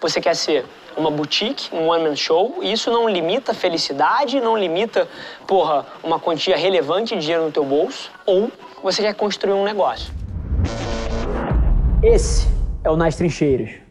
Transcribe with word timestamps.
Você 0.00 0.20
quer 0.20 0.36
ser 0.36 0.64
uma 0.96 1.10
boutique, 1.10 1.74
um 1.74 1.88
one-man 1.88 2.14
show, 2.14 2.58
e 2.62 2.70
isso 2.70 2.88
não 2.88 3.08
limita 3.08 3.52
felicidade, 3.52 4.40
não 4.40 4.56
limita, 4.56 5.08
porra, 5.44 5.84
uma 6.04 6.20
quantia 6.20 6.56
relevante 6.56 7.16
de 7.16 7.22
dinheiro 7.22 7.46
no 7.46 7.50
teu 7.50 7.64
bolso, 7.64 8.08
ou 8.24 8.48
você 8.80 9.02
quer 9.02 9.12
construir 9.14 9.54
um 9.54 9.64
negócio. 9.64 10.14
Esse 12.00 12.46
é 12.84 12.90
o 12.90 12.96
Nas 12.96 13.16
Trincheiras. 13.16 13.87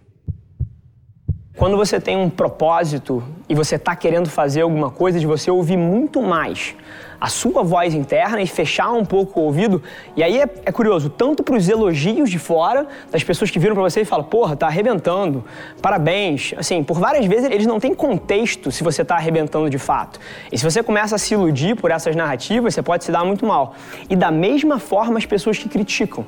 Quando 1.58 1.76
você 1.76 2.00
tem 2.00 2.16
um 2.16 2.30
propósito 2.30 3.24
e 3.50 3.56
você 3.56 3.78
está 3.78 3.96
querendo 3.96 4.30
fazer 4.30 4.62
alguma 4.62 4.92
coisa, 4.92 5.20
de 5.20 5.26
você 5.26 5.50
ouvir 5.50 5.76
muito 5.76 6.22
mais 6.22 6.76
a 7.20 7.30
sua 7.30 7.64
voz 7.64 7.96
interna 7.96 8.40
e 8.40 8.46
fechar 8.46 8.92
um 8.92 9.04
pouco 9.04 9.40
o 9.40 9.44
ouvido. 9.46 9.82
E 10.16 10.22
aí 10.22 10.40
é, 10.40 10.48
é 10.66 10.72
curioso, 10.72 11.10
tanto 11.10 11.42
para 11.42 11.56
os 11.56 11.68
elogios 11.68 12.30
de 12.30 12.38
fora, 12.38 12.86
das 13.12 13.24
pessoas 13.24 13.50
que 13.50 13.58
viram 13.58 13.74
para 13.74 13.82
você 13.82 14.02
e 14.02 14.06
falam, 14.06 14.24
porra, 14.24 14.56
tá 14.56 14.68
arrebentando, 14.68 15.44
parabéns. 15.82 16.54
Assim, 16.56 16.84
por 16.84 17.00
várias 17.00 17.26
vezes 17.26 17.50
eles 17.50 17.66
não 17.66 17.80
têm 17.80 17.96
contexto 17.96 18.72
se 18.72 18.84
você 18.84 19.02
está 19.02 19.16
arrebentando 19.16 19.68
de 19.68 19.80
fato. 19.80 20.20
E 20.52 20.60
se 20.60 20.64
você 20.64 20.84
começa 20.84 21.16
a 21.16 21.18
se 21.18 21.34
iludir 21.34 21.76
por 21.76 21.90
essas 21.90 22.16
narrativas, 22.16 22.76
você 22.76 22.84
pode 22.84 23.04
se 23.04 23.12
dar 23.12 23.26
muito 23.26 23.48
mal. 23.48 23.74
E 24.08 24.16
da 24.16 24.30
mesma 24.30 24.78
forma 24.78 25.18
as 25.18 25.26
pessoas 25.26 25.58
que 25.58 25.68
criticam 25.68 26.24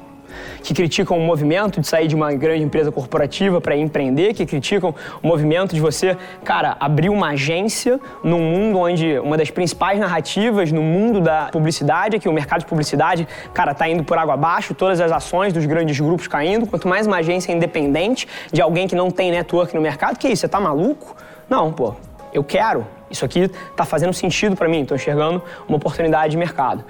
que 0.64 0.74
criticam 0.74 1.18
o 1.18 1.22
movimento 1.22 1.80
de 1.80 1.88
sair 1.88 2.08
de 2.08 2.16
uma 2.16 2.34
grande 2.34 2.64
empresa 2.64 2.92
corporativa 2.92 3.60
para 3.60 3.76
empreender, 3.76 4.34
que 4.34 4.46
criticam 4.46 4.94
o 5.22 5.28
movimento 5.28 5.74
de 5.74 5.82
você, 5.82 6.18
cara, 6.44 6.76
abrir 6.80 7.10
uma 7.10 7.30
agência 7.30 8.00
num 8.24 8.40
mundo 8.40 8.80
onde 8.80 9.20
uma 9.20 9.38
das 9.38 9.50
principais 9.50 10.00
narrativas 10.00 10.72
no 10.72 10.82
mundo 10.82 11.20
da 11.22 11.50
publicidade 11.52 12.16
é 12.16 12.20
que 12.20 12.30
o 12.30 12.34
mercado 12.34 12.62
de 12.62 12.66
publicidade, 12.66 13.28
cara, 13.54 13.73
tá 13.73 13.88
indo 13.88 14.04
por 14.04 14.18
água 14.18 14.34
abaixo, 14.34 14.73
todas 14.73 15.00
as 15.02 15.12
ações 15.12 15.54
dos 15.54 15.66
grandes 15.66 16.00
grupos 16.00 16.28
caindo, 16.28 16.66
quanto 16.68 16.88
mais 16.88 17.08
uma 17.08 17.18
agência 17.18 17.52
independente 17.52 18.28
de 18.52 18.62
alguém 18.62 18.88
que 18.88 18.96
não 18.96 19.12
tem 19.12 19.32
network 19.32 19.73
no 19.76 19.82
mercado, 19.82 20.18
que 20.18 20.28
isso, 20.28 20.42
você 20.42 20.48
tá 20.48 20.59
maluco? 20.59 21.16
Não, 21.50 21.72
pô, 21.72 21.96
eu 22.31 22.44
quero, 22.44 22.86
isso 23.10 23.26
aqui 23.26 23.42
está 23.42 23.86
fazendo 23.86 24.14
sentido 24.14 24.56
para 24.56 24.68
mim, 24.68 24.82
estou 24.82 24.96
enxergando 24.96 25.42
uma 25.68 25.78
oportunidade 25.78 26.32
de 26.32 26.38
mercado. 26.38 26.84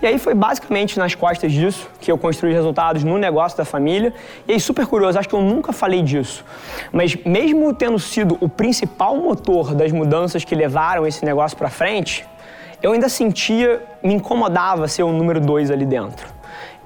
E 0.00 0.06
aí 0.06 0.18
foi 0.18 0.34
basicamente 0.34 0.98
nas 0.98 1.14
costas 1.14 1.52
disso 1.52 1.88
que 2.00 2.10
eu 2.10 2.18
construí 2.18 2.52
resultados 2.52 3.04
no 3.04 3.18
negócio 3.18 3.56
da 3.58 3.64
família. 3.64 4.12
E 4.46 4.52
aí, 4.52 4.60
super 4.60 4.86
curioso, 4.86 5.18
acho 5.18 5.28
que 5.28 5.34
eu 5.34 5.42
nunca 5.42 5.72
falei 5.72 6.02
disso, 6.02 6.44
mas 6.92 7.16
mesmo 7.16 7.72
tendo 7.74 7.98
sido 7.98 8.38
o 8.40 8.48
principal 8.48 9.16
motor 9.16 9.74
das 9.74 9.92
mudanças 9.92 10.44
que 10.44 10.54
levaram 10.54 11.06
esse 11.06 11.24
negócio 11.24 11.56
para 11.56 11.68
frente, 11.68 12.24
eu 12.82 12.92
ainda 12.92 13.08
sentia, 13.08 13.82
me 14.02 14.14
incomodava 14.14 14.86
ser 14.86 15.02
o 15.02 15.12
número 15.12 15.40
dois 15.40 15.70
ali 15.70 15.84
dentro. 15.84 16.35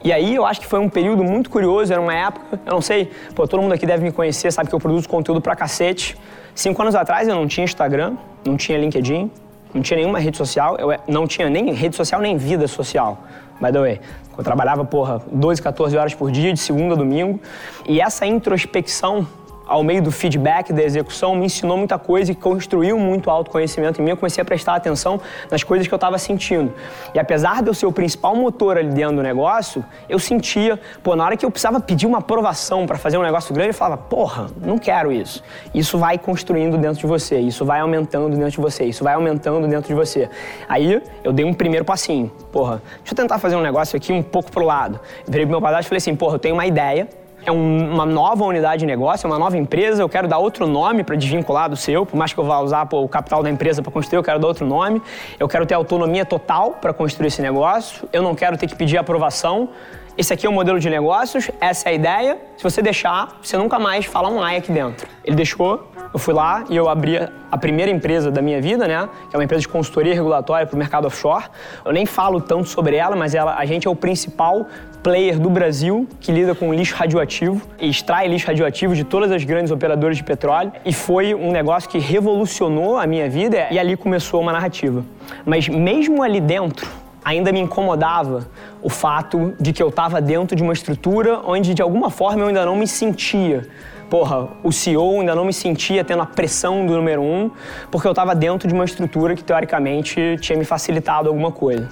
E 0.03 0.13
aí 0.13 0.35
eu 0.35 0.47
acho 0.47 0.61
que 0.61 0.67
foi 0.67 0.79
um 0.79 0.89
período 0.89 1.23
muito 1.23 1.51
curioso, 1.51 1.93
era 1.93 2.01
uma 2.01 2.15
época, 2.15 2.59
eu 2.65 2.73
não 2.73 2.81
sei, 2.81 3.11
pô, 3.35 3.47
todo 3.47 3.61
mundo 3.61 3.73
aqui 3.73 3.85
deve 3.85 4.03
me 4.03 4.11
conhecer, 4.11 4.51
sabe 4.51 4.69
que 4.69 4.75
eu 4.75 4.81
produzo 4.81 5.07
conteúdo 5.07 5.41
pra 5.43 5.55
cacete. 5.55 6.17
Cinco 6.55 6.81
anos 6.81 6.95
atrás 6.95 7.29
eu 7.29 7.35
não 7.35 7.47
tinha 7.47 7.65
Instagram, 7.65 8.17
não 8.45 8.57
tinha 8.57 8.79
LinkedIn, 8.79 9.31
não 9.75 9.83
tinha 9.83 9.99
nenhuma 9.99 10.19
rede 10.19 10.37
social, 10.39 10.77
eu 10.79 10.99
não 11.07 11.27
tinha 11.27 11.51
nem 11.51 11.73
rede 11.73 11.97
social 11.97 12.21
nem 12.21 12.37
vida 12.37 12.67
social, 12.67 13.19
by 13.61 13.71
the 13.71 13.79
way. 13.79 14.01
Eu 14.37 14.43
trabalhava, 14.43 14.87
porra, 14.87 15.21
12, 15.31 15.61
14 15.61 15.97
horas 15.99 16.15
por 16.15 16.31
dia, 16.31 16.51
de 16.51 16.59
segunda 16.59 16.95
a 16.95 16.97
domingo. 16.97 17.39
E 17.87 18.01
essa 18.01 18.25
introspecção 18.25 19.27
ao 19.71 19.85
meio 19.85 20.03
do 20.03 20.11
feedback, 20.11 20.73
da 20.73 20.83
execução, 20.83 21.37
me 21.37 21.47
ensinou 21.47 21.77
muita 21.77 21.97
coisa 21.97 22.33
e 22.33 22.35
construiu 22.35 22.99
muito 22.99 23.31
autoconhecimento 23.31 24.01
em 24.01 24.05
mim. 24.05 24.11
Eu 24.11 24.17
comecei 24.17 24.43
a 24.43 24.45
prestar 24.45 24.75
atenção 24.75 25.21
nas 25.49 25.63
coisas 25.63 25.87
que 25.87 25.95
eu 25.95 25.97
estava 25.97 26.19
sentindo. 26.19 26.75
E 27.15 27.21
apesar 27.21 27.63
de 27.63 27.71
eu 27.71 27.75
ser 27.75 27.87
o 27.87 27.93
principal 27.93 28.35
motor 28.35 28.77
ali 28.77 28.89
dentro 28.89 29.15
do 29.15 29.23
negócio, 29.23 29.85
eu 30.09 30.19
sentia, 30.19 30.81
pô, 31.05 31.15
na 31.15 31.25
hora 31.25 31.37
que 31.37 31.47
eu 31.47 31.51
precisava 31.53 31.79
pedir 31.79 32.09
uma 32.09 32.19
aprovação 32.19 32.85
para 32.85 32.99
fazer 32.99 33.17
um 33.17 33.23
negócio 33.23 33.55
grande, 33.55 33.71
eu 33.71 33.75
falava, 33.75 33.97
porra, 33.97 34.49
não 34.61 34.77
quero 34.77 35.13
isso. 35.13 35.41
Isso 35.73 35.97
vai 35.97 36.19
construindo 36.19 36.77
dentro 36.77 36.99
de 36.99 37.07
você, 37.07 37.39
isso 37.39 37.65
vai 37.65 37.79
aumentando 37.79 38.29
dentro 38.29 38.51
de 38.51 38.61
você, 38.61 38.87
isso 38.87 39.05
vai 39.05 39.15
aumentando 39.15 39.69
dentro 39.69 39.87
de 39.87 39.95
você. 39.95 40.29
Aí 40.69 41.01
eu 41.23 41.33
dei 41.33 41.45
um 41.45 41.55
primeiro 41.55 41.85
passinho, 41.85 42.29
porra, 42.51 42.83
deixa 42.97 43.13
eu 43.13 43.17
tentar 43.17 43.39
fazer 43.39 43.55
um 43.55 43.63
negócio 43.63 43.97
aqui 43.97 44.13
um 44.13 44.21
pouco 44.21 44.51
pro 44.51 44.65
lado. 44.65 44.99
Eu 45.25 45.31
virei 45.31 45.47
pro 45.47 45.53
meu 45.53 45.63
padrasto 45.63 45.87
e 45.87 45.89
falei 45.91 45.99
assim, 45.99 46.17
porra, 46.17 46.35
eu 46.35 46.41
tenho 46.41 46.55
uma 46.55 46.67
ideia, 46.67 47.09
é 47.45 47.53
um, 47.53 47.93
uma 47.93 48.07
nova 48.07 48.45
unidade 48.45 48.81
de 48.81 48.87
negócio, 48.87 49.27
é 49.27 49.31
uma 49.31 49.39
nova 49.39 49.57
empresa, 49.57 50.03
eu 50.03 50.09
quero 50.09 50.29
dar 50.29 50.39
outro 50.39 50.67
nome 50.67 51.03
para 51.05 51.17
desvincular 51.17 51.69
do 51.69 51.77
seu, 51.77 52.05
por 52.05 52.17
mais 52.17 52.33
que 52.33 52.41
eu 52.41 52.45
vá 52.45 52.59
usar 52.61 52.87
pô, 52.87 53.03
o 53.03 53.09
capital 53.09 53.43
da 53.43 53.51
empresa 53.51 53.83
para 53.83 53.93
construir, 53.93 54.19
eu 54.19 54.23
quero 54.23 54.39
dar 54.39 54.49
outro 54.49 54.67
nome. 54.67 55.03
Eu 55.39 55.49
quero 55.49 55.65
ter 55.67 55.75
autonomia 55.75 56.25
total 56.25 56.73
para 56.73 56.93
construir 56.93 57.29
esse 57.29 57.43
negócio, 57.43 58.09
eu 58.13 58.23
não 58.23 58.35
quero 58.35 58.57
ter 58.57 58.67
que 58.67 58.75
pedir 58.75 58.99
aprovação. 58.99 59.71
Esse 60.19 60.35
aqui 60.35 60.47
é 60.47 60.51
o 60.51 60.53
modelo 60.53 60.79
de 60.79 60.91
negócios, 60.91 61.51
essa 61.61 61.89
é 61.89 61.93
a 61.93 61.95
ideia. 61.95 62.39
Se 62.57 62.63
você 62.63 62.83
deixar, 62.83 63.39
você 63.43 63.57
nunca 63.57 63.79
mais 63.79 64.05
fala 64.05 64.29
um 64.29 64.43
ai 64.43 64.57
aqui 64.57 64.71
dentro. 64.71 65.09
Ele 65.25 65.37
deixou, 65.37 65.90
eu 66.13 66.19
fui 66.19 66.35
lá 66.35 66.65
e 66.69 66.77
eu 66.77 66.89
abri 66.89 67.19
a 67.51 67.59
primeira 67.59 67.91
empresa 67.91 68.31
da 68.31 68.43
minha 68.43 68.61
vida, 68.61 68.87
né? 68.87 69.09
Que 69.29 69.37
é 69.37 69.39
uma 69.39 69.45
empresa 69.45 69.63
de 69.63 69.69
consultoria 69.69 70.13
regulatória 70.15 70.67
para 70.67 70.75
o 70.75 70.79
mercado 70.79 71.07
offshore. 71.07 71.45
Eu 71.85 71.93
nem 71.93 72.05
falo 72.05 72.41
tanto 72.41 72.69
sobre 72.69 72.97
ela, 72.97 73.15
mas 73.15 73.35
ela, 73.35 73.57
a 73.57 73.65
gente 73.65 73.87
é 73.87 73.91
o 73.91 73.95
principal 73.95 74.67
player 75.03 75.39
do 75.39 75.49
Brasil 75.49 76.07
que 76.21 76.31
lida 76.31 76.55
com 76.55 76.75
lixo 76.75 76.95
radioativo 76.95 77.63
e 77.79 77.89
extrai 77.89 78.29
lixo 78.29 78.47
radioativo 78.47 78.95
de 78.95 79.05
todas 79.05 79.31
as 79.31 79.45
grandes 79.45 79.71
operadoras 79.71 80.17
de 80.17 80.25
petróleo. 80.25 80.73
E 80.85 80.93
foi 80.93 81.35
um 81.35 81.53
negócio 81.53 81.89
que 81.89 81.99
revolucionou 81.99 82.99
a 82.99 83.07
minha 83.07 83.29
vida 83.29 83.69
e 83.71 83.79
ali 83.79 83.97
começou 83.97 84.41
uma 84.41 84.53
narrativa. 84.53 85.05
Mas 85.47 85.69
mesmo 85.69 86.23
ali 86.23 86.41
dentro, 86.41 86.89
ainda 87.25 87.53
me 87.53 87.61
incomodava 87.61 88.49
o 88.83 88.89
fato 88.89 89.55
de 89.61 89.73
que 89.73 89.83
eu 89.83 89.89
estava 89.89 90.21
dentro 90.21 90.57
de 90.57 90.63
uma 90.63 90.73
estrutura 90.73 91.41
onde 91.45 91.75
de 91.75 91.83
alguma 91.83 92.11
forma 92.11 92.43
eu 92.43 92.49
ainda 92.49 92.65
não 92.65 92.77
me 92.77 92.87
sentia 92.87 93.69
porra, 94.11 94.49
o 94.65 94.73
CEO 94.73 95.21
ainda 95.21 95.35
não 95.37 95.45
me 95.45 95.53
sentia 95.53 96.05
tendo 96.05 96.21
a 96.21 96.27
pressão 96.27 96.85
do 96.85 96.95
número 96.97 97.23
um, 97.23 97.51
porque 97.91 98.09
eu 98.09 98.13
estava 98.13 98.35
dentro 98.35 98.67
de 98.67 98.75
uma 98.75 98.85
estrutura 98.85 99.37
que 99.37 99.45
teoricamente 99.45 100.37
tinha 100.41 100.59
me 100.59 100.65
facilitado 100.65 101.29
alguma 101.29 101.53
coisa. 101.53 101.89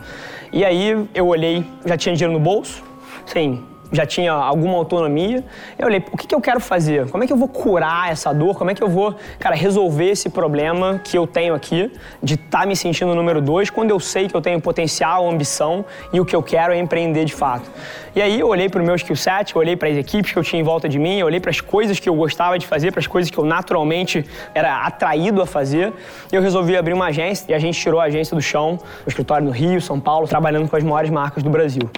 E 0.52 0.64
aí 0.64 1.08
eu 1.14 1.28
olhei, 1.28 1.64
já 1.86 1.96
tinha 1.96 2.14
dinheiro 2.14 2.36
no 2.36 2.40
bolso, 2.40 2.82
sim, 3.24 3.62
já 3.92 4.04
tinha 4.04 4.32
alguma 4.32 4.76
autonomia. 4.76 5.44
Eu 5.78 5.86
olhei, 5.86 6.02
o 6.12 6.16
que, 6.16 6.26
que 6.26 6.34
eu 6.34 6.40
quero 6.40 6.60
fazer? 6.60 7.08
Como 7.10 7.24
é 7.24 7.26
que 7.26 7.32
eu 7.32 7.36
vou 7.36 7.48
curar 7.48 8.10
essa 8.10 8.32
dor? 8.32 8.56
Como 8.56 8.70
é 8.70 8.74
que 8.74 8.82
eu 8.82 8.88
vou, 8.88 9.14
cara, 9.38 9.54
resolver 9.54 10.10
esse 10.10 10.28
problema 10.28 11.00
que 11.02 11.16
eu 11.16 11.26
tenho 11.26 11.54
aqui 11.54 11.90
de 12.22 12.34
estar 12.34 12.60
tá 12.60 12.66
me 12.66 12.76
sentindo 12.76 13.14
número 13.14 13.40
dois 13.40 13.70
quando 13.70 13.90
eu 13.90 14.00
sei 14.00 14.28
que 14.28 14.34
eu 14.34 14.40
tenho 14.40 14.60
potencial, 14.60 15.28
ambição 15.28 15.84
e 16.12 16.20
o 16.20 16.24
que 16.24 16.36
eu 16.36 16.42
quero 16.42 16.72
é 16.72 16.78
empreender 16.78 17.24
de 17.24 17.34
fato? 17.34 17.70
E 18.14 18.22
aí 18.22 18.40
eu 18.40 18.48
olhei 18.48 18.68
para 18.68 18.82
o 18.82 18.84
meu 18.84 18.94
skill 18.96 19.16
set, 19.16 19.54
eu 19.54 19.60
olhei 19.60 19.76
para 19.76 19.88
as 19.88 19.96
equipes 19.96 20.32
que 20.32 20.38
eu 20.38 20.42
tinha 20.42 20.60
em 20.60 20.64
volta 20.64 20.88
de 20.88 20.98
mim, 20.98 21.18
eu 21.18 21.26
olhei 21.26 21.40
para 21.40 21.50
as 21.50 21.60
coisas 21.60 22.00
que 22.00 22.08
eu 22.08 22.14
gostava 22.14 22.58
de 22.58 22.66
fazer, 22.66 22.90
para 22.90 23.00
as 23.00 23.06
coisas 23.06 23.30
que 23.30 23.38
eu 23.38 23.44
naturalmente 23.44 24.24
era 24.54 24.84
atraído 24.84 25.40
a 25.40 25.46
fazer. 25.46 25.92
E 26.32 26.34
eu 26.34 26.42
resolvi 26.42 26.76
abrir 26.76 26.94
uma 26.94 27.06
agência 27.06 27.46
e 27.48 27.54
a 27.54 27.58
gente 27.58 27.78
tirou 27.78 28.00
a 28.00 28.04
agência 28.04 28.34
do 28.34 28.42
chão, 28.42 28.78
o 29.06 29.08
escritório 29.08 29.46
no 29.46 29.52
Rio, 29.52 29.80
São 29.80 30.00
Paulo, 30.00 30.26
trabalhando 30.26 30.68
com 30.68 30.76
as 30.76 30.82
maiores 30.82 31.10
marcas 31.10 31.42
do 31.42 31.50
Brasil. 31.50 31.88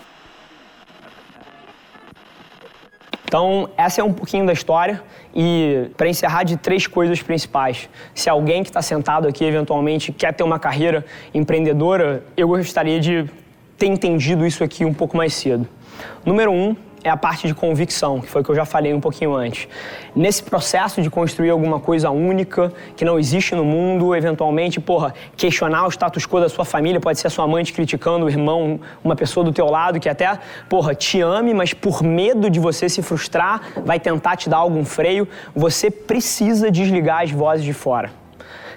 Então, 3.31 3.71
essa 3.77 4.01
é 4.01 4.05
um 4.05 4.13
pouquinho 4.13 4.45
da 4.45 4.53
história 4.53 5.01
e 5.33 5.89
para 5.97 6.09
encerrar 6.09 6.43
de 6.43 6.57
três 6.57 6.89
coisas 6.89 7.23
principais. 7.23 7.89
Se 8.13 8.29
alguém 8.29 8.65
que 8.65 8.71
está 8.71 8.83
sentado 8.83 9.29
aqui 9.29 9.45
eventualmente 9.45 10.11
quer 10.11 10.35
ter 10.35 10.43
uma 10.43 10.59
carreira 10.59 11.05
empreendedora, 11.33 12.25
eu 12.37 12.49
gostaria 12.49 12.99
de 12.99 13.31
ter 13.79 13.87
entendido 13.87 14.45
isso 14.45 14.65
aqui 14.65 14.85
um 14.85 14.93
pouco 14.93 15.17
mais 15.17 15.33
cedo. 15.33 15.69
Número 16.27 16.51
um, 16.51 16.75
é 17.03 17.11
a 17.11 17.17
parte 17.17 17.47
de 17.47 17.55
convicção, 17.55 18.21
que 18.21 18.29
foi 18.29 18.43
o 18.43 18.45
que 18.45 18.51
eu 18.51 18.55
já 18.55 18.65
falei 18.65 18.93
um 18.93 19.01
pouquinho 19.01 19.35
antes. 19.35 19.67
Nesse 20.15 20.43
processo 20.43 21.01
de 21.01 21.09
construir 21.09 21.51
alguma 21.51 21.81
coisa 21.81 22.11
única, 22.11 22.73
que 22.97 23.05
não 23.05 23.19
existe 23.19 23.55
no 23.55 23.65
mundo, 23.65 24.15
eventualmente, 24.15 24.81
porra, 24.81 25.15
questionar 25.37 25.87
o 25.87 25.91
status 25.91 26.27
quo 26.27 26.41
da 26.41 26.49
sua 26.49 26.65
família, 26.65 27.01
pode 27.01 27.19
ser 27.19 27.29
a 27.29 27.31
sua 27.31 27.47
mãe 27.47 27.65
te 27.65 27.73
criticando, 27.73 28.27
o 28.27 28.29
irmão, 28.29 28.81
uma 29.03 29.17
pessoa 29.17 29.45
do 29.45 29.53
teu 29.53 29.67
lado 29.67 29.99
que 29.99 30.09
até, 30.09 30.39
porra, 30.69 30.95
te 30.95 31.21
ame, 31.21 31.55
mas 31.55 31.73
por 31.73 32.03
medo 32.03 32.51
de 32.51 32.61
você 32.61 32.89
se 32.89 33.03
frustrar, 33.03 33.63
vai 33.85 33.99
tentar 33.99 34.37
te 34.37 34.49
dar 34.49 34.59
algum 34.59 34.85
freio, 34.85 35.27
você 35.55 35.91
precisa 35.91 36.71
desligar 36.71 37.23
as 37.23 37.31
vozes 37.31 37.65
de 37.65 37.73
fora. 37.73 38.20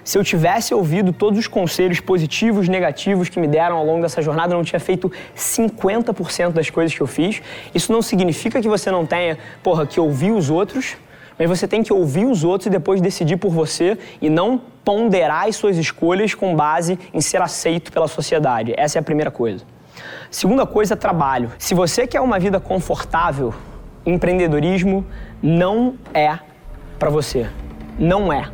Se 0.04 0.18
eu 0.18 0.22
tivesse 0.22 0.74
ouvido 0.74 1.14
todos 1.14 1.38
os 1.38 1.46
conselhos 1.46 1.98
positivos, 1.98 2.68
negativos 2.68 3.30
que 3.30 3.40
me 3.40 3.48
deram 3.48 3.78
ao 3.78 3.86
longo 3.86 4.02
dessa 4.02 4.20
jornada, 4.20 4.52
eu 4.52 4.58
não 4.58 4.64
tinha 4.64 4.78
feito 4.78 5.10
50% 5.34 6.50
das 6.50 6.68
coisas 6.68 6.94
que 6.94 7.00
eu 7.00 7.06
fiz. 7.06 7.40
Isso 7.74 7.90
não 7.90 8.02
significa 8.02 8.60
que 8.60 8.68
você 8.68 8.90
não 8.90 9.06
tenha, 9.06 9.38
porra, 9.62 9.86
que 9.86 9.98
ouvir 9.98 10.30
os 10.30 10.50
outros, 10.50 10.98
mas 11.38 11.48
você 11.48 11.66
tem 11.66 11.82
que 11.82 11.90
ouvir 11.90 12.26
os 12.26 12.44
outros 12.44 12.66
e 12.66 12.70
depois 12.70 13.00
decidir 13.00 13.38
por 13.38 13.50
você 13.50 13.96
e 14.20 14.28
não 14.28 14.60
ponderar 14.84 15.48
as 15.48 15.56
suas 15.56 15.78
escolhas 15.78 16.34
com 16.34 16.54
base 16.54 16.98
em 17.14 17.22
ser 17.22 17.40
aceito 17.40 17.90
pela 17.90 18.06
sociedade. 18.06 18.74
Essa 18.76 18.98
é 18.98 19.00
a 19.00 19.02
primeira 19.02 19.30
coisa. 19.30 19.64
Segunda 20.30 20.66
coisa, 20.66 20.94
trabalho. 20.94 21.50
Se 21.58 21.74
você 21.74 22.06
quer 22.06 22.20
uma 22.20 22.38
vida 22.38 22.60
confortável, 22.60 23.54
empreendedorismo 24.04 25.06
não 25.42 25.94
é 26.12 26.38
para 26.98 27.08
você. 27.08 27.48
Não 27.98 28.30
é 28.30 28.50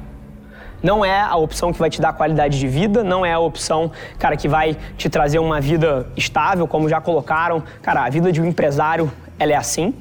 não 0.83 1.05
é 1.05 1.21
a 1.21 1.37
opção 1.37 1.73
que 1.73 1.79
vai 1.79 1.91
te 1.91 2.01
dar 2.01 2.13
qualidade 2.13 2.59
de 2.59 2.67
vida, 2.67 3.05
não 3.05 3.25
é 3.25 3.33
a 3.33 3.39
opção, 3.39 3.91
cara, 4.19 4.37
que 4.37 4.49
vai 4.49 4.77
te 4.97 5.09
trazer 5.09 5.39
uma 5.39 5.61
vida 5.61 6.07
estável, 6.17 6.67
como 6.67 6.89
já 6.89 7.01
colocaram. 7.01 7.63
Cara, 7.83 8.05
a 8.05 8.11
vida 8.11 8.33
de 8.33 8.41
um 8.41 8.47
empresário, 8.47 9.11
ela 9.39 9.53
é 9.53 9.57
assim. 9.57 9.95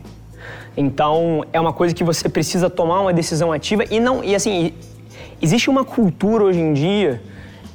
Então, 0.77 1.45
é 1.51 1.59
uma 1.59 1.73
coisa 1.73 1.93
que 1.93 2.03
você 2.03 2.29
precisa 2.29 2.69
tomar 2.69 3.01
uma 3.01 3.13
decisão 3.13 3.51
ativa 3.51 3.83
e 3.89 3.99
não 3.99 4.23
e 4.23 4.33
assim, 4.33 4.73
existe 5.41 5.69
uma 5.69 5.83
cultura 5.83 6.45
hoje 6.45 6.59
em 6.59 6.73
dia 6.73 7.21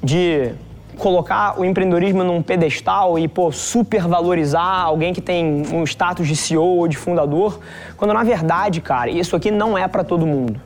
de 0.03 0.53
colocar 0.97 1.59
o 1.59 1.65
empreendedorismo 1.65 2.23
num 2.23 2.41
pedestal 2.41 3.19
e 3.19 3.27
pô, 3.27 3.51
supervalorizar 3.51 4.85
alguém 4.85 5.12
que 5.12 5.21
tem 5.21 5.65
um 5.73 5.85
status 5.85 6.27
de 6.27 6.37
CEO 6.37 6.62
ou 6.62 6.89
de 6.89 6.97
fundador, 6.97 7.59
quando 7.97 8.15
na 8.15 8.23
verdade, 8.23 8.81
cara, 8.81 9.11
isso 9.11 9.35
aqui 9.35 9.51
não 9.51 9.77
é 9.77 9.87
para 9.89 10.05
todo 10.05 10.27
mundo. 10.27 10.61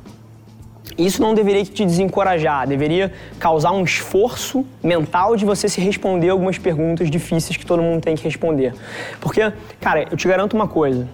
Isso 0.96 1.20
não 1.20 1.34
deveria 1.34 1.64
te 1.64 1.84
desencorajar, 1.84 2.66
deveria 2.66 3.12
causar 3.38 3.72
um 3.72 3.84
esforço 3.84 4.64
mental 4.82 5.36
de 5.36 5.44
você 5.44 5.68
se 5.68 5.80
responder 5.80 6.30
algumas 6.30 6.58
perguntas 6.58 7.10
difíceis 7.10 7.56
que 7.56 7.66
todo 7.66 7.82
mundo 7.82 8.00
tem 8.00 8.16
que 8.16 8.24
responder. 8.24 8.74
Porque, 9.20 9.52
cara, 9.80 10.06
eu 10.10 10.16
te 10.16 10.26
garanto 10.26 10.54
uma 10.54 10.68
coisa: 10.68 11.08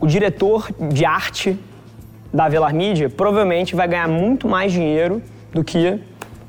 o 0.00 0.06
diretor 0.06 0.68
de 0.90 1.04
arte 1.04 1.58
da 2.32 2.48
Velar 2.48 2.74
Media 2.74 3.08
provavelmente 3.08 3.74
vai 3.74 3.88
ganhar 3.88 4.08
muito 4.08 4.48
mais 4.48 4.72
dinheiro 4.72 5.22
do 5.52 5.64
que 5.64 5.98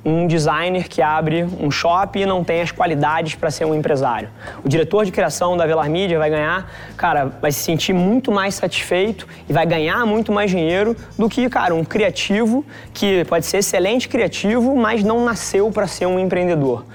um 0.07 0.25
designer 0.25 0.87
que 0.87 1.01
abre 1.01 1.43
um 1.59 1.69
shopping 1.69 2.21
e 2.21 2.25
não 2.25 2.41
tem 2.41 2.61
as 2.61 2.71
qualidades 2.71 3.35
para 3.35 3.51
ser 3.51 3.65
um 3.65 3.75
empresário. 3.75 4.29
O 4.63 4.69
diretor 4.69 5.03
de 5.03 5.11
criação 5.11 5.57
da 5.57 5.65
Velar 5.65 5.89
Media 5.89 6.17
vai 6.17 6.29
ganhar, 6.29 6.71
cara, 6.95 7.25
vai 7.25 7.51
se 7.51 7.59
sentir 7.59 7.91
muito 7.91 8.31
mais 8.31 8.55
satisfeito 8.55 9.27
e 9.49 9.51
vai 9.51 9.65
ganhar 9.65 10.05
muito 10.05 10.31
mais 10.31 10.49
dinheiro 10.49 10.95
do 11.17 11.27
que, 11.27 11.49
cara, 11.49 11.75
um 11.75 11.83
criativo 11.83 12.65
que 12.93 13.25
pode 13.25 13.45
ser 13.45 13.57
excelente 13.57 14.07
criativo, 14.07 14.77
mas 14.77 15.03
não 15.03 15.25
nasceu 15.25 15.69
para 15.71 15.85
ser 15.87 16.05
um 16.05 16.17
empreendedor. 16.17 16.85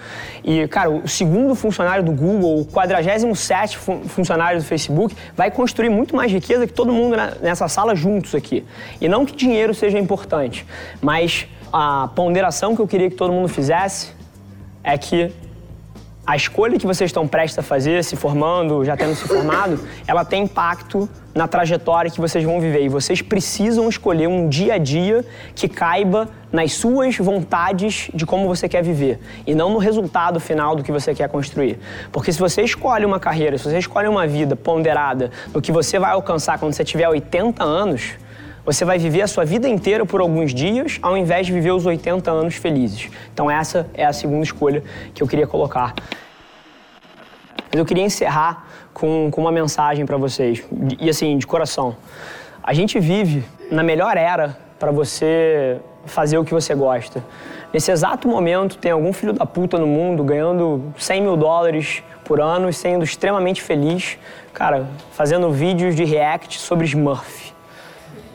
E, 0.42 0.66
cara, 0.68 0.88
o 0.88 1.06
segundo 1.06 1.54
funcionário 1.54 2.02
do 2.02 2.12
Google, 2.12 2.62
o 2.62 2.64
47 2.64 3.76
funcionário 4.08 4.58
do 4.58 4.64
Facebook, 4.64 5.14
vai 5.36 5.50
construir 5.50 5.90
muito 5.90 6.16
mais 6.16 6.32
riqueza 6.32 6.66
que 6.66 6.72
todo 6.72 6.90
mundo 6.90 7.14
nessa 7.42 7.68
sala 7.68 7.94
juntos 7.94 8.34
aqui. 8.34 8.64
E 9.02 9.06
não 9.06 9.26
que 9.26 9.36
dinheiro 9.36 9.74
seja 9.74 9.98
importante, 9.98 10.66
mas 11.00 11.46
a 11.72 12.08
ponderação 12.14 12.76
que 12.76 12.82
eu 12.82 12.86
queria 12.86 13.08
que 13.08 13.16
todo 13.16 13.32
mundo 13.32 13.48
fizesse 13.48 14.12
é 14.84 14.98
que 14.98 15.32
a 16.24 16.36
escolha 16.36 16.78
que 16.78 16.86
vocês 16.86 17.08
estão 17.08 17.26
prestes 17.26 17.58
a 17.58 17.62
fazer, 17.62 18.04
se 18.04 18.14
formando, 18.14 18.84
já 18.84 18.96
tendo 18.96 19.14
se 19.16 19.26
formado, 19.26 19.80
ela 20.06 20.24
tem 20.24 20.44
impacto 20.44 21.08
na 21.34 21.48
trajetória 21.48 22.10
que 22.10 22.20
vocês 22.20 22.44
vão 22.44 22.60
viver. 22.60 22.84
E 22.84 22.88
vocês 22.88 23.20
precisam 23.20 23.88
escolher 23.88 24.28
um 24.28 24.48
dia 24.48 24.74
a 24.74 24.78
dia 24.78 25.24
que 25.54 25.68
caiba 25.68 26.28
nas 26.52 26.74
suas 26.74 27.16
vontades 27.16 28.08
de 28.14 28.24
como 28.24 28.46
você 28.46 28.68
quer 28.68 28.84
viver 28.84 29.18
e 29.44 29.52
não 29.52 29.70
no 29.70 29.78
resultado 29.78 30.38
final 30.38 30.76
do 30.76 30.84
que 30.84 30.92
você 30.92 31.12
quer 31.12 31.28
construir. 31.28 31.80
Porque 32.12 32.32
se 32.32 32.38
você 32.38 32.62
escolhe 32.62 33.04
uma 33.04 33.18
carreira, 33.18 33.58
se 33.58 33.64
você 33.64 33.78
escolhe 33.78 34.06
uma 34.06 34.26
vida 34.26 34.54
ponderada 34.54 35.32
no 35.52 35.60
que 35.60 35.72
você 35.72 35.98
vai 35.98 36.12
alcançar 36.12 36.56
quando 36.56 36.72
você 36.72 36.84
tiver 36.84 37.08
80 37.08 37.64
anos, 37.64 38.12
você 38.64 38.84
vai 38.84 38.98
viver 38.98 39.22
a 39.22 39.26
sua 39.26 39.44
vida 39.44 39.68
inteira 39.68 40.06
por 40.06 40.20
alguns 40.20 40.54
dias, 40.54 40.98
ao 41.02 41.16
invés 41.16 41.46
de 41.46 41.52
viver 41.52 41.72
os 41.72 41.84
80 41.84 42.30
anos 42.30 42.54
felizes. 42.54 43.10
Então, 43.32 43.50
essa 43.50 43.88
é 43.94 44.04
a 44.04 44.12
segunda 44.12 44.44
escolha 44.44 44.82
que 45.12 45.22
eu 45.22 45.26
queria 45.26 45.46
colocar. 45.46 45.94
Mas 47.70 47.78
eu 47.78 47.84
queria 47.84 48.04
encerrar 48.04 48.66
com, 48.92 49.30
com 49.30 49.40
uma 49.40 49.52
mensagem 49.52 50.06
para 50.06 50.16
vocês, 50.16 50.62
e 51.00 51.08
assim, 51.08 51.36
de 51.38 51.46
coração. 51.46 51.96
A 52.62 52.72
gente 52.72 53.00
vive 53.00 53.44
na 53.70 53.82
melhor 53.82 54.16
era 54.16 54.56
para 54.78 54.90
você 54.90 55.80
fazer 56.04 56.38
o 56.38 56.44
que 56.44 56.52
você 56.52 56.74
gosta. 56.74 57.24
Nesse 57.72 57.90
exato 57.90 58.28
momento, 58.28 58.76
tem 58.76 58.92
algum 58.92 59.12
filho 59.12 59.32
da 59.32 59.46
puta 59.46 59.78
no 59.78 59.86
mundo 59.86 60.22
ganhando 60.22 60.92
100 60.98 61.22
mil 61.22 61.36
dólares 61.36 62.02
por 62.24 62.40
ano 62.40 62.68
e 62.68 62.72
sendo 62.72 63.04
extremamente 63.04 63.62
feliz, 63.62 64.18
cara, 64.52 64.86
fazendo 65.12 65.50
vídeos 65.50 65.96
de 65.96 66.04
react 66.04 66.60
sobre 66.60 66.86
Smurf. 66.86 67.51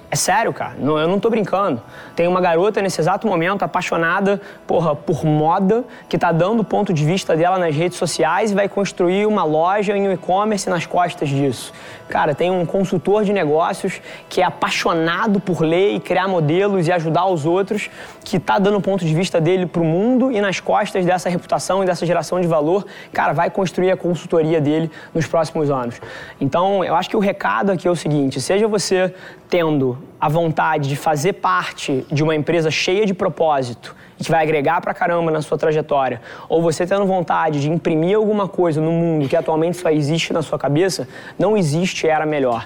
É 0.10 0.16
sério, 0.16 0.54
cara. 0.54 0.76
Não, 0.80 0.98
eu 0.98 1.08
não 1.08 1.20
tô 1.20 1.30
brincando. 1.30 1.82
Tem 2.16 2.28
uma 2.28 2.40
garota 2.40 2.82
nesse 2.82 3.02
exato 3.02 3.28
momento 3.28 3.64
apaixonada, 3.64 4.40
porra, 4.66 4.96
por 4.96 5.26
moda, 5.26 5.84
que 6.08 6.18
tá 6.18 6.32
dando 6.32 6.62
o 6.62 6.64
ponto 6.64 6.94
de 6.94 7.04
vista 7.04 7.36
dela 7.36 7.58
nas 7.58 7.76
redes 7.76 7.98
sociais 7.98 8.52
e 8.52 8.56
vai 8.56 8.70
construir 8.70 9.26
uma 9.26 9.44
loja 9.44 9.98
em 9.98 10.08
um 10.08 10.12
e-commerce 10.14 10.70
nas 10.70 10.86
costas 10.86 11.28
disso. 11.28 11.74
Cara, 12.08 12.34
tem 12.34 12.50
um 12.50 12.66
consultor 12.66 13.26
de 13.26 13.34
negócios 13.34 14.02
que 14.30 14.42
é 14.42 14.46
apaixonado 14.46 15.42
por 15.42 15.62
ler 15.62 15.96
e 15.96 16.00
criar 16.00 16.30
modelos 16.30 16.88
e 16.88 16.92
ajudar 16.92 17.26
os 17.26 17.46
outros, 17.46 17.90
que 18.24 18.40
tá 18.40 18.58
dando 18.60 18.78
o 18.78 18.82
ponto 18.82 19.04
de 19.04 19.14
vista 19.14 19.42
dele 19.42 19.66
pro 19.66 19.84
mundo 19.84 20.32
e 20.32 20.40
nas 20.40 20.62
costas 20.62 21.06
dessa 21.06 21.28
reputação 21.28 21.84
e 21.84 21.86
dessa 21.86 22.06
geração 22.06 22.40
de 22.40 22.48
valor, 22.48 22.86
cara, 23.12 23.34
vai 23.34 23.50
construir 23.50 23.92
a 23.92 23.98
consultoria 23.98 24.62
dele 24.62 24.90
nos 25.14 25.28
próximos 25.28 25.70
anos. 25.70 26.00
Então, 26.40 26.82
eu 26.82 26.96
acho 26.96 27.10
que 27.10 27.18
o 27.18 27.20
recado 27.20 27.74
aqui 27.74 27.90
é 27.90 27.92
o 27.92 27.96
seguinte: 27.96 28.40
seja 28.40 28.70
você 28.70 29.14
tendo 29.50 29.97
a 30.20 30.30
vontade 30.30 30.90
de 30.90 30.96
fazer 30.96 31.34
parte 31.34 32.06
de 32.12 32.24
uma 32.24 32.36
empresa 32.36 32.72
cheia 32.72 33.06
de 33.06 33.14
propósito 33.14 33.96
e 34.20 34.24
que 34.24 34.32
vai 34.32 34.44
agregar 34.44 34.82
pra 34.82 34.94
caramba 34.94 35.30
na 35.30 35.42
sua 35.42 35.58
trajetória, 35.58 36.22
ou 36.50 36.62
você 36.62 36.86
tendo 36.86 37.06
vontade 37.06 37.62
de 37.62 37.70
imprimir 37.70 38.18
alguma 38.18 38.48
coisa 38.48 38.82
no 38.82 38.92
mundo 38.92 39.28
que 39.28 39.36
atualmente 39.36 39.78
só 39.78 39.90
existe 39.90 40.34
na 40.34 40.42
sua 40.42 40.58
cabeça, 40.58 41.08
não 41.38 41.56
existe 41.56 42.08
era 42.08 42.26
melhor. 42.26 42.66